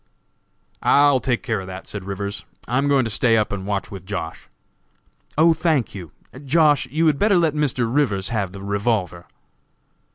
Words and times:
"I 0.81 1.11
will 1.11 1.19
take 1.19 1.43
care 1.43 1.59
of 1.59 1.67
that," 1.67 1.87
said 1.87 2.05
Rivers, 2.05 2.43
"I 2.67 2.79
am 2.79 2.87
going 2.87 3.05
to 3.05 3.11
stay 3.11 3.37
up 3.37 3.51
and 3.51 3.67
watch 3.67 3.91
with 3.91 4.07
Josh." 4.07 4.47
"Oh, 5.37 5.53
thank 5.53 5.93
you! 5.93 6.11
Josh., 6.43 6.87
you 6.87 7.05
had 7.05 7.19
better 7.19 7.37
let 7.37 7.53
Mr. 7.53 7.87
Rivers 7.87 8.29
have 8.29 8.51
the 8.51 8.63
revolver." 8.63 9.27